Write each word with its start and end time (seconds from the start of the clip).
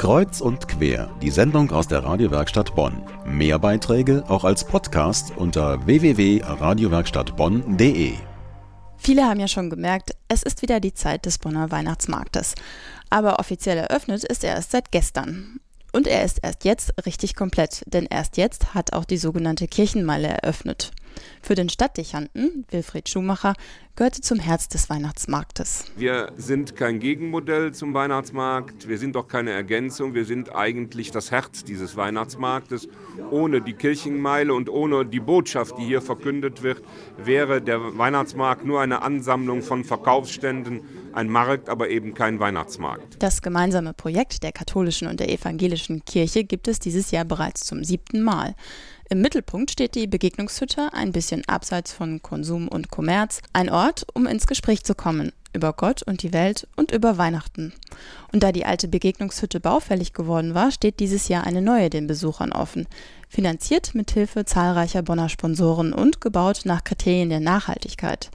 Kreuz 0.00 0.40
und 0.40 0.66
quer, 0.66 1.14
die 1.20 1.28
Sendung 1.28 1.70
aus 1.72 1.86
der 1.86 2.02
Radiowerkstatt 2.02 2.74
Bonn. 2.74 3.02
Mehr 3.26 3.58
Beiträge 3.58 4.24
auch 4.28 4.44
als 4.44 4.64
Podcast 4.64 5.34
unter 5.36 5.84
www.radiowerkstattbonn.de. 5.84 8.14
Viele 8.96 9.26
haben 9.26 9.40
ja 9.40 9.46
schon 9.46 9.68
gemerkt, 9.68 10.16
es 10.26 10.42
ist 10.42 10.62
wieder 10.62 10.80
die 10.80 10.94
Zeit 10.94 11.26
des 11.26 11.36
Bonner 11.36 11.70
Weihnachtsmarktes. 11.70 12.54
Aber 13.10 13.40
offiziell 13.40 13.76
eröffnet 13.76 14.24
ist 14.24 14.42
er 14.42 14.54
erst 14.54 14.70
seit 14.70 14.90
gestern. 14.90 15.60
Und 15.92 16.06
er 16.06 16.24
ist 16.24 16.38
erst 16.42 16.64
jetzt 16.64 16.94
richtig 17.04 17.36
komplett, 17.36 17.82
denn 17.84 18.06
erst 18.06 18.38
jetzt 18.38 18.72
hat 18.72 18.94
auch 18.94 19.04
die 19.04 19.18
sogenannte 19.18 19.68
Kirchenmeile 19.68 20.28
eröffnet. 20.28 20.92
Für 21.42 21.54
den 21.54 21.68
Stadtdechanten, 21.68 22.66
Wilfried 22.70 23.08
Schumacher, 23.08 23.54
gehörte 23.96 24.20
zum 24.20 24.38
Herz 24.38 24.68
des 24.68 24.88
Weihnachtsmarktes. 24.88 25.84
Wir 25.96 26.32
sind 26.36 26.76
kein 26.76 27.00
Gegenmodell 27.00 27.72
zum 27.72 27.92
Weihnachtsmarkt, 27.92 28.88
wir 28.88 28.98
sind 28.98 29.16
auch 29.16 29.28
keine 29.28 29.50
Ergänzung, 29.50 30.14
wir 30.14 30.24
sind 30.24 30.54
eigentlich 30.54 31.10
das 31.10 31.30
Herz 31.30 31.64
dieses 31.64 31.96
Weihnachtsmarktes. 31.96 32.88
Ohne 33.30 33.60
die 33.60 33.74
Kirchenmeile 33.74 34.54
und 34.54 34.70
ohne 34.70 35.04
die 35.04 35.20
Botschaft, 35.20 35.76
die 35.78 35.84
hier 35.84 36.00
verkündet 36.00 36.62
wird, 36.62 36.82
wäre 37.18 37.60
der 37.60 37.98
Weihnachtsmarkt 37.98 38.64
nur 38.64 38.80
eine 38.80 39.02
Ansammlung 39.02 39.62
von 39.62 39.84
Verkaufsständen, 39.84 40.80
ein 41.12 41.28
Markt, 41.28 41.68
aber 41.68 41.90
eben 41.90 42.14
kein 42.14 42.40
Weihnachtsmarkt. 42.40 43.22
Das 43.22 43.42
gemeinsame 43.42 43.92
Projekt 43.92 44.42
der 44.42 44.52
katholischen 44.52 45.08
und 45.08 45.20
der 45.20 45.30
evangelischen 45.30 46.04
Kirche 46.04 46.44
gibt 46.44 46.68
es 46.68 46.78
dieses 46.78 47.10
Jahr 47.10 47.24
bereits 47.24 47.64
zum 47.64 47.84
siebten 47.84 48.22
Mal. 48.22 48.54
Im 49.12 49.22
Mittelpunkt 49.22 49.72
steht 49.72 49.96
die 49.96 50.06
Begegnungshütte, 50.06 50.92
ein 50.92 51.10
bisschen 51.10 51.42
abseits 51.48 51.92
von 51.92 52.22
Konsum 52.22 52.68
und 52.68 52.90
Kommerz, 52.90 53.42
ein 53.52 53.68
Ort, 53.68 54.06
um 54.14 54.24
ins 54.26 54.46
Gespräch 54.46 54.84
zu 54.84 54.94
kommen 54.94 55.32
über 55.52 55.72
Gott 55.72 56.02
und 56.04 56.22
die 56.22 56.32
Welt 56.32 56.68
und 56.76 56.92
über 56.92 57.18
Weihnachten. 57.18 57.72
Und 58.32 58.42
da 58.42 58.52
die 58.52 58.64
alte 58.64 58.86
Begegnungshütte 58.88 59.58
baufällig 59.58 60.12
geworden 60.12 60.54
war, 60.54 60.70
steht 60.70 61.00
dieses 61.00 61.26
Jahr 61.26 61.44
eine 61.44 61.60
neue 61.60 61.90
den 61.90 62.06
Besuchern 62.06 62.52
offen. 62.52 62.86
Finanziert 63.28 63.94
mit 63.94 64.12
Hilfe 64.12 64.44
zahlreicher 64.44 65.02
Bonner 65.02 65.28
Sponsoren 65.28 65.92
und 65.92 66.20
gebaut 66.20 66.60
nach 66.64 66.84
Kriterien 66.84 67.30
der 67.30 67.40
Nachhaltigkeit. 67.40 68.30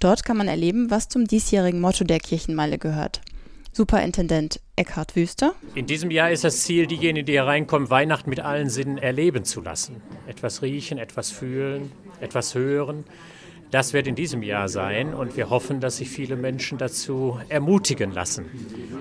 Dort 0.00 0.24
kann 0.24 0.36
man 0.36 0.48
erleben, 0.48 0.90
was 0.90 1.08
zum 1.08 1.26
diesjährigen 1.26 1.80
Motto 1.80 2.04
der 2.04 2.18
Kirchenmeile 2.18 2.78
gehört. 2.78 3.20
Superintendent 3.76 4.58
Eckhard 4.76 5.16
Wüster. 5.16 5.54
In 5.74 5.84
diesem 5.84 6.10
Jahr 6.10 6.30
ist 6.30 6.44
das 6.44 6.62
Ziel, 6.62 6.86
diejenigen, 6.86 7.26
die 7.26 7.32
hier 7.32 7.44
reinkommen, 7.44 7.90
Weihnachten 7.90 8.30
mit 8.30 8.40
allen 8.40 8.70
Sinnen 8.70 8.96
erleben 8.96 9.44
zu 9.44 9.60
lassen. 9.60 10.00
Etwas 10.26 10.62
riechen, 10.62 10.96
etwas 10.96 11.30
fühlen, 11.30 11.92
etwas 12.22 12.54
hören. 12.54 13.04
Das 13.70 13.92
wird 13.92 14.06
in 14.06 14.14
diesem 14.14 14.42
Jahr 14.42 14.70
sein 14.70 15.12
und 15.12 15.36
wir 15.36 15.50
hoffen, 15.50 15.80
dass 15.80 15.98
sich 15.98 16.08
viele 16.08 16.36
Menschen 16.36 16.78
dazu 16.78 17.38
ermutigen 17.50 18.12
lassen. 18.12 18.46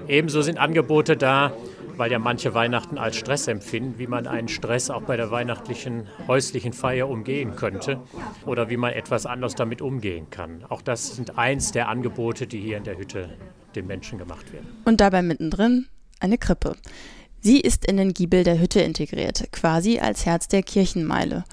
Ebenso 0.10 0.42
sind 0.42 0.58
Angebote 0.58 1.16
da, 1.16 1.54
weil 1.96 2.12
ja 2.12 2.20
manche 2.20 2.54
Weihnachten 2.54 2.98
als 2.98 3.16
Stress 3.16 3.48
empfinden, 3.48 3.98
wie 3.98 4.08
man 4.08 4.28
einen 4.28 4.50
Stress 4.50 4.90
auch 4.90 5.04
bei 5.04 5.16
der 5.16 5.32
weihnachtlichen 5.32 6.08
häuslichen 6.28 6.74
Feier 6.74 7.08
umgehen 7.08 7.56
könnte 7.56 8.02
oder 8.46 8.70
wie 8.70 8.76
man 8.76 8.92
etwas 8.92 9.26
anders 9.26 9.56
damit 9.56 9.82
umgehen 9.82 10.30
kann. 10.32 10.66
Auch 10.68 10.82
das 10.82 11.16
sind 11.16 11.38
eins 11.38 11.72
der 11.72 11.88
Angebote, 11.88 12.46
die 12.46 12.60
hier 12.60 12.76
in 12.76 12.84
der 12.84 12.98
Hütte 12.98 13.38
den 13.76 13.88
Menschen 13.88 14.18
gemacht 14.18 14.52
werden. 14.54 14.68
Und 14.86 15.02
dabei 15.02 15.22
mittendrin 15.22 15.88
eine 16.20 16.38
Krippe. 16.38 16.76
Sie 17.42 17.60
ist 17.60 17.86
in 17.86 17.98
den 17.98 18.14
Giebel 18.14 18.44
der 18.44 18.60
Hütte 18.60 18.80
integriert, 18.82 19.48
quasi 19.52 20.00
als 20.00 20.26
Herz 20.26 20.48
der 20.48 20.64
Kirchenmeile. 20.64 21.44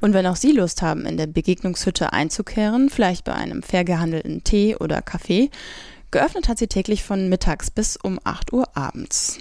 Und 0.00 0.12
wenn 0.12 0.26
auch 0.26 0.36
Sie 0.36 0.52
Lust 0.52 0.82
haben, 0.82 1.06
in 1.06 1.16
der 1.16 1.26
Begegnungshütte 1.26 2.12
einzukehren, 2.12 2.90
vielleicht 2.90 3.24
bei 3.24 3.34
einem 3.34 3.62
fair 3.62 3.84
gehandelten 3.84 4.44
Tee 4.44 4.76
oder 4.76 5.02
Kaffee, 5.02 5.50
geöffnet 6.10 6.48
hat 6.48 6.58
sie 6.58 6.68
täglich 6.68 7.02
von 7.02 7.28
mittags 7.28 7.70
bis 7.70 7.96
um 7.96 8.20
8 8.22 8.52
Uhr 8.52 8.76
abends. 8.76 9.40